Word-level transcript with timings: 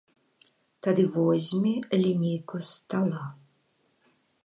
Тады 0.87 1.03
возьме 1.17 1.75
лінейку 2.07 2.57
з 2.65 2.69
стала. 2.73 3.23